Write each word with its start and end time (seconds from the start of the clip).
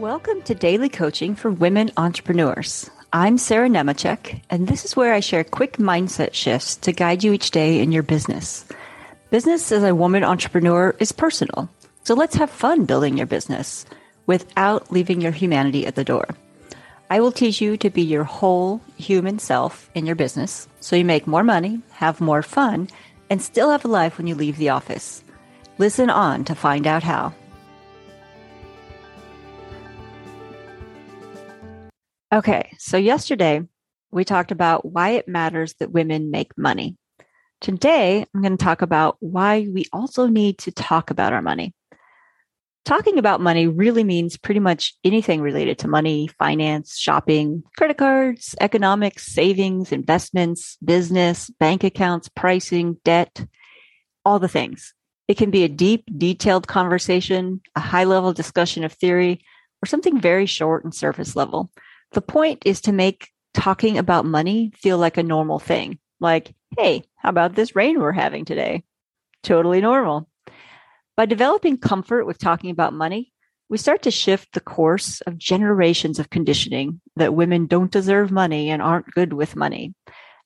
Welcome 0.00 0.40
to 0.44 0.54
Daily 0.54 0.88
Coaching 0.88 1.34
for 1.34 1.50
Women 1.50 1.90
Entrepreneurs. 1.98 2.88
I'm 3.12 3.36
Sarah 3.36 3.68
Nemecek, 3.68 4.40
and 4.48 4.66
this 4.66 4.86
is 4.86 4.96
where 4.96 5.12
I 5.12 5.20
share 5.20 5.44
quick 5.44 5.76
mindset 5.76 6.32
shifts 6.32 6.76
to 6.76 6.92
guide 6.92 7.22
you 7.22 7.34
each 7.34 7.50
day 7.50 7.80
in 7.80 7.92
your 7.92 8.02
business. 8.02 8.64
Business 9.28 9.70
as 9.70 9.82
a 9.82 9.94
woman 9.94 10.24
entrepreneur 10.24 10.96
is 11.00 11.12
personal, 11.12 11.68
so 12.02 12.14
let's 12.14 12.34
have 12.36 12.48
fun 12.48 12.86
building 12.86 13.18
your 13.18 13.26
business 13.26 13.84
without 14.24 14.90
leaving 14.90 15.20
your 15.20 15.32
humanity 15.32 15.86
at 15.86 15.96
the 15.96 16.02
door. 16.02 16.26
I 17.10 17.20
will 17.20 17.30
teach 17.30 17.60
you 17.60 17.76
to 17.76 17.90
be 17.90 18.00
your 18.00 18.24
whole 18.24 18.80
human 18.96 19.38
self 19.38 19.90
in 19.94 20.06
your 20.06 20.16
business 20.16 20.66
so 20.80 20.96
you 20.96 21.04
make 21.04 21.26
more 21.26 21.44
money, 21.44 21.82
have 21.90 22.22
more 22.22 22.40
fun, 22.40 22.88
and 23.28 23.42
still 23.42 23.68
have 23.68 23.84
a 23.84 23.88
life 23.88 24.16
when 24.16 24.26
you 24.26 24.34
leave 24.34 24.56
the 24.56 24.70
office. 24.70 25.22
Listen 25.76 26.08
on 26.08 26.46
to 26.46 26.54
find 26.54 26.86
out 26.86 27.02
how. 27.02 27.34
Okay, 32.32 32.72
so 32.78 32.96
yesterday 32.96 33.60
we 34.12 34.24
talked 34.24 34.52
about 34.52 34.84
why 34.84 35.10
it 35.10 35.26
matters 35.26 35.74
that 35.80 35.90
women 35.90 36.30
make 36.30 36.56
money. 36.56 36.96
Today, 37.60 38.24
I'm 38.32 38.40
going 38.40 38.56
to 38.56 38.64
talk 38.64 38.82
about 38.82 39.16
why 39.18 39.66
we 39.68 39.86
also 39.92 40.28
need 40.28 40.58
to 40.58 40.70
talk 40.70 41.10
about 41.10 41.32
our 41.32 41.42
money. 41.42 41.74
Talking 42.84 43.18
about 43.18 43.40
money 43.40 43.66
really 43.66 44.04
means 44.04 44.36
pretty 44.36 44.60
much 44.60 44.94
anything 45.02 45.40
related 45.40 45.80
to 45.80 45.88
money, 45.88 46.28
finance, 46.38 46.96
shopping, 46.96 47.64
credit 47.76 47.98
cards, 47.98 48.54
economics, 48.60 49.26
savings, 49.26 49.90
investments, 49.90 50.78
business, 50.84 51.50
bank 51.58 51.82
accounts, 51.82 52.28
pricing, 52.28 52.96
debt, 53.04 53.44
all 54.24 54.38
the 54.38 54.48
things. 54.48 54.94
It 55.26 55.36
can 55.36 55.50
be 55.50 55.64
a 55.64 55.68
deep, 55.68 56.04
detailed 56.16 56.68
conversation, 56.68 57.60
a 57.74 57.80
high 57.80 58.04
level 58.04 58.32
discussion 58.32 58.84
of 58.84 58.92
theory, 58.92 59.44
or 59.82 59.86
something 59.86 60.20
very 60.20 60.46
short 60.46 60.84
and 60.84 60.94
surface 60.94 61.34
level. 61.34 61.72
The 62.12 62.22
point 62.22 62.62
is 62.66 62.80
to 62.82 62.92
make 62.92 63.30
talking 63.54 63.98
about 63.98 64.24
money 64.24 64.72
feel 64.76 64.98
like 64.98 65.16
a 65.16 65.22
normal 65.22 65.58
thing. 65.58 65.98
Like, 66.20 66.54
hey, 66.76 67.04
how 67.16 67.30
about 67.30 67.54
this 67.54 67.76
rain 67.76 68.00
we're 68.00 68.12
having 68.12 68.44
today? 68.44 68.84
Totally 69.42 69.80
normal. 69.80 70.28
By 71.16 71.26
developing 71.26 71.78
comfort 71.78 72.24
with 72.24 72.38
talking 72.38 72.70
about 72.70 72.92
money, 72.92 73.32
we 73.68 73.78
start 73.78 74.02
to 74.02 74.10
shift 74.10 74.52
the 74.52 74.60
course 74.60 75.20
of 75.22 75.38
generations 75.38 76.18
of 76.18 76.30
conditioning 76.30 77.00
that 77.16 77.34
women 77.34 77.66
don't 77.66 77.90
deserve 77.90 78.32
money 78.32 78.70
and 78.70 78.82
aren't 78.82 79.12
good 79.12 79.32
with 79.32 79.54
money. 79.54 79.94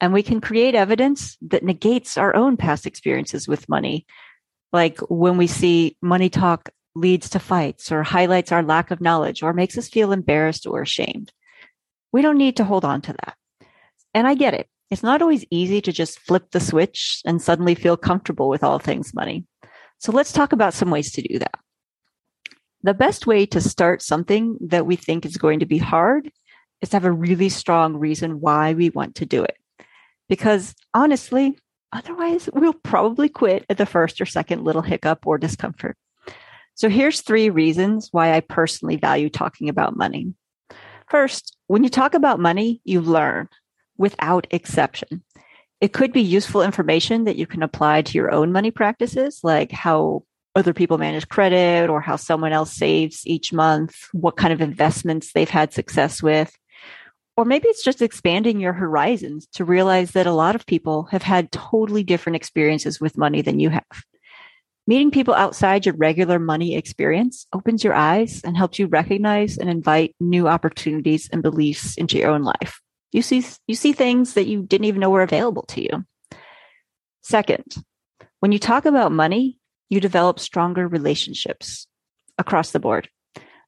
And 0.00 0.12
we 0.12 0.22
can 0.22 0.40
create 0.40 0.76
evidence 0.76 1.36
that 1.42 1.64
negates 1.64 2.16
our 2.16 2.36
own 2.36 2.56
past 2.56 2.86
experiences 2.86 3.48
with 3.48 3.68
money. 3.68 4.06
Like 4.72 5.00
when 5.08 5.36
we 5.36 5.48
see 5.48 5.96
money 6.00 6.28
talk 6.28 6.70
leads 6.94 7.30
to 7.30 7.40
fights 7.40 7.90
or 7.90 8.04
highlights 8.04 8.52
our 8.52 8.62
lack 8.62 8.90
of 8.92 9.00
knowledge 9.00 9.42
or 9.42 9.52
makes 9.52 9.76
us 9.76 9.88
feel 9.88 10.12
embarrassed 10.12 10.66
or 10.66 10.82
ashamed. 10.82 11.32
We 12.12 12.22
don't 12.22 12.38
need 12.38 12.56
to 12.56 12.64
hold 12.64 12.84
on 12.84 13.00
to 13.02 13.12
that. 13.12 13.36
And 14.14 14.26
I 14.26 14.34
get 14.34 14.54
it. 14.54 14.68
It's 14.90 15.02
not 15.02 15.20
always 15.20 15.44
easy 15.50 15.80
to 15.82 15.92
just 15.92 16.18
flip 16.20 16.50
the 16.50 16.60
switch 16.60 17.20
and 17.26 17.42
suddenly 17.42 17.74
feel 17.74 17.96
comfortable 17.96 18.48
with 18.48 18.64
all 18.64 18.78
things 18.78 19.14
money. 19.14 19.44
So 19.98 20.12
let's 20.12 20.32
talk 20.32 20.52
about 20.52 20.74
some 20.74 20.90
ways 20.90 21.12
to 21.12 21.22
do 21.22 21.38
that. 21.38 21.54
The 22.82 22.94
best 22.94 23.26
way 23.26 23.44
to 23.46 23.60
start 23.60 24.02
something 24.02 24.56
that 24.60 24.86
we 24.86 24.96
think 24.96 25.26
is 25.26 25.36
going 25.36 25.60
to 25.60 25.66
be 25.66 25.78
hard 25.78 26.30
is 26.80 26.90
to 26.90 26.96
have 26.96 27.04
a 27.04 27.12
really 27.12 27.48
strong 27.48 27.96
reason 27.96 28.40
why 28.40 28.72
we 28.74 28.90
want 28.90 29.16
to 29.16 29.26
do 29.26 29.42
it. 29.42 29.56
Because 30.28 30.74
honestly, 30.94 31.58
otherwise 31.92 32.48
we'll 32.52 32.72
probably 32.72 33.28
quit 33.28 33.66
at 33.68 33.78
the 33.78 33.86
first 33.86 34.20
or 34.20 34.26
second 34.26 34.64
little 34.64 34.82
hiccup 34.82 35.26
or 35.26 35.38
discomfort. 35.38 35.96
So 36.74 36.88
here's 36.88 37.20
three 37.20 37.50
reasons 37.50 38.08
why 38.12 38.34
I 38.34 38.40
personally 38.40 38.96
value 38.96 39.28
talking 39.28 39.68
about 39.68 39.96
money. 39.96 40.32
First, 41.10 41.56
when 41.66 41.84
you 41.84 41.90
talk 41.90 42.14
about 42.14 42.40
money, 42.40 42.80
you 42.84 43.00
learn 43.00 43.48
without 43.96 44.46
exception. 44.50 45.22
It 45.80 45.92
could 45.92 46.12
be 46.12 46.22
useful 46.22 46.62
information 46.62 47.24
that 47.24 47.36
you 47.36 47.46
can 47.46 47.62
apply 47.62 48.02
to 48.02 48.18
your 48.18 48.30
own 48.30 48.52
money 48.52 48.70
practices, 48.70 49.40
like 49.42 49.70
how 49.70 50.24
other 50.54 50.74
people 50.74 50.98
manage 50.98 51.28
credit 51.28 51.88
or 51.88 52.00
how 52.00 52.16
someone 52.16 52.52
else 52.52 52.72
saves 52.72 53.26
each 53.26 53.52
month, 53.52 53.94
what 54.12 54.36
kind 54.36 54.52
of 54.52 54.60
investments 54.60 55.32
they've 55.32 55.48
had 55.48 55.72
success 55.72 56.22
with. 56.22 56.52
Or 57.36 57.44
maybe 57.44 57.68
it's 57.68 57.84
just 57.84 58.02
expanding 58.02 58.58
your 58.58 58.72
horizons 58.72 59.46
to 59.54 59.64
realize 59.64 60.10
that 60.10 60.26
a 60.26 60.32
lot 60.32 60.56
of 60.56 60.66
people 60.66 61.04
have 61.12 61.22
had 61.22 61.52
totally 61.52 62.02
different 62.02 62.34
experiences 62.34 63.00
with 63.00 63.16
money 63.16 63.42
than 63.42 63.60
you 63.60 63.70
have. 63.70 63.84
Meeting 64.88 65.10
people 65.10 65.34
outside 65.34 65.84
your 65.84 65.94
regular 65.96 66.38
money 66.38 66.74
experience 66.74 67.46
opens 67.52 67.84
your 67.84 67.92
eyes 67.92 68.40
and 68.42 68.56
helps 68.56 68.78
you 68.78 68.86
recognize 68.86 69.58
and 69.58 69.68
invite 69.68 70.16
new 70.18 70.48
opportunities 70.48 71.28
and 71.30 71.42
beliefs 71.42 71.94
into 71.98 72.16
your 72.16 72.30
own 72.30 72.42
life. 72.42 72.80
You 73.12 73.20
see, 73.20 73.44
you 73.66 73.74
see 73.74 73.92
things 73.92 74.32
that 74.32 74.46
you 74.46 74.62
didn't 74.62 74.86
even 74.86 75.00
know 75.00 75.10
were 75.10 75.20
available 75.20 75.64
to 75.64 75.82
you. 75.82 76.06
Second, 77.20 77.84
when 78.40 78.50
you 78.50 78.58
talk 78.58 78.86
about 78.86 79.12
money, 79.12 79.58
you 79.90 80.00
develop 80.00 80.40
stronger 80.40 80.88
relationships 80.88 81.86
across 82.38 82.70
the 82.70 82.80
board. 82.80 83.10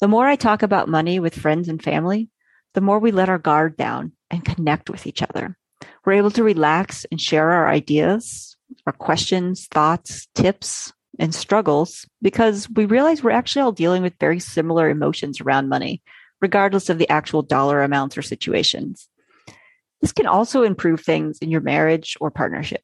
The 0.00 0.08
more 0.08 0.26
I 0.26 0.36
talk 0.36 0.62
about 0.62 0.86
money 0.86 1.18
with 1.18 1.34
friends 1.34 1.70
and 1.70 1.82
family, 1.82 2.28
the 2.74 2.82
more 2.82 2.98
we 2.98 3.10
let 3.10 3.30
our 3.30 3.38
guard 3.38 3.78
down 3.78 4.12
and 4.30 4.44
connect 4.44 4.90
with 4.90 5.06
each 5.06 5.22
other. 5.22 5.56
We're 6.04 6.12
able 6.12 6.32
to 6.32 6.44
relax 6.44 7.06
and 7.10 7.18
share 7.18 7.52
our 7.52 7.68
ideas, 7.68 8.58
our 8.86 8.92
questions, 8.92 9.66
thoughts, 9.70 10.28
tips, 10.34 10.92
and 11.18 11.34
struggles 11.34 12.06
because 12.22 12.68
we 12.70 12.84
realize 12.84 13.22
we're 13.22 13.30
actually 13.30 13.62
all 13.62 13.72
dealing 13.72 14.02
with 14.02 14.14
very 14.20 14.40
similar 14.40 14.88
emotions 14.88 15.40
around 15.40 15.68
money, 15.68 16.02
regardless 16.40 16.88
of 16.88 16.98
the 16.98 17.08
actual 17.08 17.42
dollar 17.42 17.82
amounts 17.82 18.16
or 18.16 18.22
situations. 18.22 19.08
This 20.00 20.12
can 20.12 20.26
also 20.26 20.62
improve 20.62 21.00
things 21.00 21.38
in 21.38 21.50
your 21.50 21.60
marriage 21.60 22.16
or 22.20 22.30
partnership. 22.30 22.82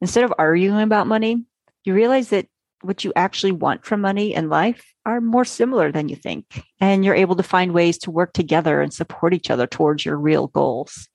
Instead 0.00 0.24
of 0.24 0.34
arguing 0.38 0.80
about 0.80 1.06
money, 1.06 1.44
you 1.84 1.94
realize 1.94 2.30
that 2.30 2.46
what 2.82 3.04
you 3.04 3.12
actually 3.16 3.52
want 3.52 3.84
from 3.84 4.00
money 4.00 4.34
and 4.34 4.50
life 4.50 4.92
are 5.04 5.20
more 5.20 5.44
similar 5.44 5.90
than 5.90 6.08
you 6.08 6.16
think, 6.16 6.62
and 6.80 7.04
you're 7.04 7.14
able 7.14 7.36
to 7.36 7.42
find 7.42 7.72
ways 7.72 7.98
to 7.98 8.10
work 8.10 8.32
together 8.32 8.80
and 8.80 8.92
support 8.92 9.34
each 9.34 9.50
other 9.50 9.66
towards 9.66 10.04
your 10.04 10.16
real 10.16 10.46
goals. 10.48 11.08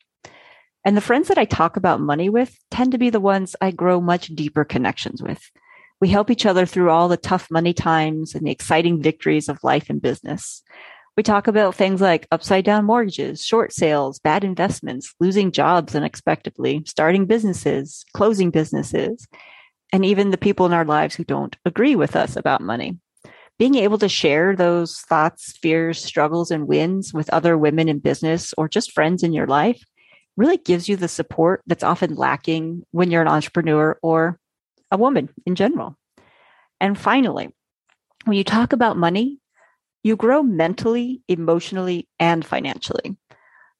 And 0.86 0.98
the 0.98 1.02
friends 1.02 1.30
that 1.30 1.38
I 1.38 1.46
talk 1.46 1.78
about 1.78 2.02
money 2.02 2.30
with 2.30 2.58
tend 2.70 2.92
to 2.92 2.98
be 2.98 3.10
the 3.10 3.22
ones 3.22 3.56
I 3.62 3.72
grow 3.72 4.02
much 4.02 4.28
deeper 4.28 4.66
connections 4.66 5.22
with 5.22 5.42
we 6.02 6.10
help 6.10 6.30
each 6.30 6.46
other 6.46 6.66
through 6.66 6.90
all 6.90 7.08
the 7.08 7.18
tough 7.18 7.50
money 7.50 7.74
times 7.74 8.36
and 8.36 8.46
the 8.46 8.52
exciting 8.52 9.02
victories 9.02 9.50
of 9.50 9.64
life 9.64 9.90
and 9.90 10.02
business. 10.02 10.62
We 11.16 11.24
talk 11.24 11.48
about 11.48 11.76
things 11.76 12.02
like 12.02 12.28
upside 12.32 12.66
down 12.66 12.86
mortgages, 12.86 13.46
short 13.46 13.72
sales, 13.72 14.20
bad 14.20 14.44
investments, 14.44 15.14
losing 15.20 15.52
jobs 15.52 15.96
unexpectedly, 15.96 16.82
starting 16.88 17.26
businesses, 17.26 18.04
closing 18.14 18.50
businesses, 18.50 19.28
and 19.92 20.04
even 20.04 20.32
the 20.32 20.38
people 20.38 20.66
in 20.66 20.74
our 20.74 20.86
lives 20.86 21.14
who 21.14 21.24
don't 21.24 21.56
agree 21.66 21.96
with 21.96 22.16
us 22.16 22.36
about 22.36 22.62
money. 22.62 22.98
Being 23.60 23.76
able 23.76 24.00
to 24.00 24.10
share 24.10 24.56
those 24.56 25.02
thoughts, 25.02 25.56
fears, 25.62 26.04
struggles, 26.04 26.50
and 26.50 26.68
wins 26.68 27.14
with 27.14 27.30
other 27.30 27.56
women 27.56 27.88
in 27.88 28.00
business 28.00 28.52
or 28.58 28.68
just 28.68 28.92
friends 28.92 29.22
in 29.22 29.34
your 29.34 29.46
life 29.46 29.84
really 30.36 30.58
gives 30.58 30.90
you 30.90 30.96
the 30.96 31.08
support 31.08 31.62
that's 31.68 31.84
often 31.84 32.16
lacking 32.16 32.84
when 32.90 33.12
you're 33.12 33.22
an 33.22 33.28
entrepreneur 33.28 34.00
or 34.02 34.40
a 34.94 34.98
woman 34.98 35.28
in 35.46 35.56
general. 35.56 35.98
And 36.80 36.98
finally, 36.98 37.50
when 38.24 38.38
you 38.38 38.46
talk 38.46 38.72
about 38.72 38.96
money, 38.96 39.40
you 40.04 40.16
grow 40.16 40.44
mentally, 40.44 41.22
emotionally, 41.28 42.08
and 42.20 42.46
financially. 42.46 43.18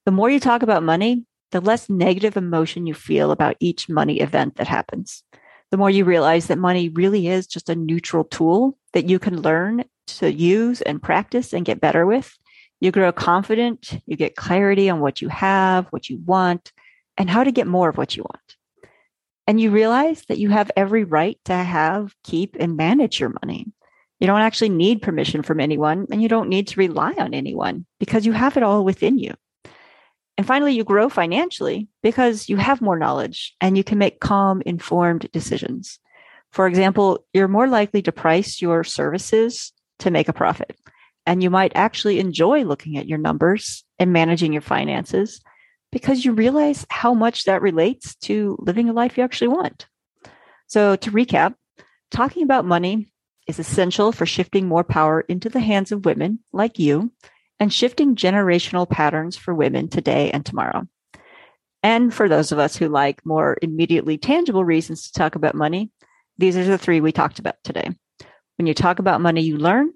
The 0.04 0.12
more 0.12 0.28
you 0.28 0.40
talk 0.40 0.62
about 0.62 0.82
money, 0.82 1.24
the 1.52 1.60
less 1.60 1.88
negative 1.88 2.36
emotion 2.36 2.86
you 2.86 2.94
feel 2.94 3.30
about 3.30 3.56
each 3.60 3.88
money 3.88 4.20
event 4.20 4.56
that 4.56 4.66
happens. 4.66 5.22
The 5.70 5.76
more 5.76 5.90
you 5.90 6.04
realize 6.04 6.48
that 6.48 6.58
money 6.58 6.88
really 6.88 7.28
is 7.28 7.46
just 7.46 7.70
a 7.70 7.74
neutral 7.74 8.24
tool 8.24 8.76
that 8.92 9.08
you 9.08 9.18
can 9.18 9.40
learn 9.40 9.84
to 10.06 10.32
use 10.32 10.82
and 10.82 11.02
practice 11.02 11.52
and 11.52 11.64
get 11.64 11.80
better 11.80 12.06
with. 12.06 12.36
You 12.80 12.90
grow 12.90 13.12
confident, 13.12 14.00
you 14.06 14.16
get 14.16 14.36
clarity 14.36 14.90
on 14.90 15.00
what 15.00 15.22
you 15.22 15.28
have, 15.28 15.86
what 15.90 16.10
you 16.10 16.18
want, 16.24 16.72
and 17.16 17.30
how 17.30 17.44
to 17.44 17.52
get 17.52 17.66
more 17.66 17.88
of 17.88 17.96
what 17.96 18.16
you 18.16 18.24
want. 18.24 18.56
And 19.46 19.60
you 19.60 19.70
realize 19.70 20.22
that 20.28 20.38
you 20.38 20.48
have 20.50 20.70
every 20.76 21.04
right 21.04 21.38
to 21.44 21.54
have, 21.54 22.14
keep, 22.24 22.56
and 22.58 22.76
manage 22.76 23.20
your 23.20 23.32
money. 23.42 23.66
You 24.20 24.26
don't 24.26 24.40
actually 24.40 24.70
need 24.70 25.02
permission 25.02 25.42
from 25.42 25.60
anyone, 25.60 26.06
and 26.10 26.22
you 26.22 26.28
don't 26.28 26.48
need 26.48 26.68
to 26.68 26.80
rely 26.80 27.12
on 27.18 27.34
anyone 27.34 27.84
because 28.00 28.24
you 28.24 28.32
have 28.32 28.56
it 28.56 28.62
all 28.62 28.84
within 28.84 29.18
you. 29.18 29.34
And 30.36 30.46
finally, 30.46 30.74
you 30.74 30.82
grow 30.82 31.08
financially 31.08 31.88
because 32.02 32.48
you 32.48 32.56
have 32.56 32.80
more 32.80 32.98
knowledge 32.98 33.54
and 33.60 33.76
you 33.76 33.84
can 33.84 33.98
make 33.98 34.20
calm, 34.20 34.62
informed 34.66 35.30
decisions. 35.32 36.00
For 36.50 36.66
example, 36.66 37.24
you're 37.32 37.48
more 37.48 37.68
likely 37.68 38.02
to 38.02 38.12
price 38.12 38.60
your 38.60 38.82
services 38.82 39.72
to 40.00 40.10
make 40.10 40.28
a 40.28 40.32
profit. 40.32 40.76
And 41.26 41.42
you 41.42 41.50
might 41.50 41.72
actually 41.74 42.18
enjoy 42.18 42.64
looking 42.64 42.96
at 42.96 43.08
your 43.08 43.18
numbers 43.18 43.84
and 43.98 44.12
managing 44.12 44.52
your 44.52 44.62
finances 44.62 45.40
because 45.94 46.24
you 46.24 46.32
realize 46.32 46.84
how 46.90 47.14
much 47.14 47.44
that 47.44 47.62
relates 47.62 48.16
to 48.16 48.58
living 48.58 48.88
a 48.88 48.92
life 48.92 49.16
you 49.16 49.22
actually 49.22 49.46
want. 49.46 49.86
So, 50.66 50.96
to 50.96 51.10
recap, 51.12 51.54
talking 52.10 52.42
about 52.42 52.64
money 52.64 53.12
is 53.46 53.60
essential 53.60 54.10
for 54.10 54.26
shifting 54.26 54.66
more 54.66 54.82
power 54.82 55.20
into 55.20 55.48
the 55.48 55.60
hands 55.60 55.92
of 55.92 56.04
women 56.04 56.40
like 56.52 56.80
you 56.80 57.12
and 57.60 57.72
shifting 57.72 58.16
generational 58.16 58.90
patterns 58.90 59.36
for 59.36 59.54
women 59.54 59.86
today 59.86 60.32
and 60.32 60.44
tomorrow. 60.44 60.82
And 61.84 62.12
for 62.12 62.28
those 62.28 62.50
of 62.50 62.58
us 62.58 62.76
who 62.76 62.88
like 62.88 63.24
more 63.24 63.56
immediately 63.62 64.18
tangible 64.18 64.64
reasons 64.64 65.06
to 65.06 65.12
talk 65.12 65.36
about 65.36 65.54
money, 65.54 65.92
these 66.38 66.56
are 66.56 66.64
the 66.64 66.76
three 66.76 67.00
we 67.00 67.12
talked 67.12 67.38
about 67.38 67.62
today. 67.62 67.88
When 68.58 68.66
you 68.66 68.74
talk 68.74 68.98
about 68.98 69.20
money, 69.20 69.42
you 69.42 69.58
learn. 69.58 69.92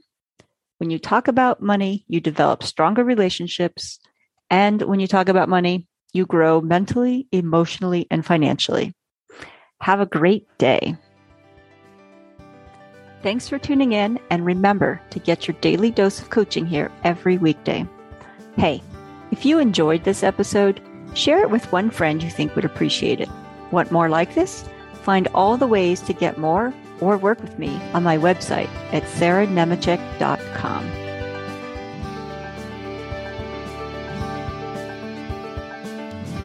When 0.77 0.91
you 0.91 1.01
talk 1.01 1.27
about 1.27 1.61
money, 1.61 2.05
you 2.07 2.21
develop 2.21 2.63
stronger 2.63 3.03
relationships. 3.03 3.99
And 4.49 4.81
when 4.83 5.01
you 5.01 5.09
talk 5.09 5.29
about 5.29 5.49
money, 5.49 5.88
you 6.13 6.27
grow 6.27 6.61
mentally, 6.61 7.27
emotionally, 7.33 8.07
and 8.11 8.25
financially. 8.25 8.95
Have 9.81 10.01
a 10.01 10.07
great 10.07 10.47
day. 10.59 10.97
Thanks 13.23 13.49
for 13.49 13.59
tuning 13.59 13.93
in, 13.93 14.21
and 14.31 14.45
remember 14.45 15.01
to 15.11 15.19
get 15.19 15.49
your 15.49 15.57
daily 15.61 15.91
dose 15.91 16.21
of 16.21 16.31
coaching 16.31 16.67
here 16.67 16.91
every 17.05 17.37
weekday. 17.37 17.87
Hey, 18.57 18.83
if 19.31 19.45
you 19.45 19.59
enjoyed 19.59 20.05
this 20.05 20.23
episode, 20.23 20.81
share 21.15 21.43
it 21.43 21.51
with 21.51 21.73
one 21.73 21.91
friend 21.91 22.23
you 22.23 22.31
think 22.31 22.55
would 22.55 22.65
appreciate 22.65 23.21
it. 23.21 23.29
Want 23.71 23.91
more 23.91 24.09
like 24.09 24.35
this? 24.35 24.65
Find 25.03 25.29
all 25.35 25.57
the 25.57 25.67
ways 25.67 26.01
to 26.03 26.13
get 26.13 26.39
more 26.39 26.73
or 27.01 27.17
work 27.17 27.41
with 27.41 27.59
me 27.59 27.81
on 27.93 28.03
my 28.03 28.19
website 28.19 28.69
at 28.93 29.05
sarahnemecek.com. 29.05 31.08